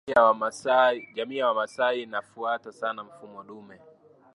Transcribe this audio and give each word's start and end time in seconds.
Jamii 1.15 1.37
ya 1.37 1.47
Wamasai 1.47 2.01
inafuata 2.03 2.71
sana 2.71 3.03
mfumo 3.03 3.43
dume 3.43 3.79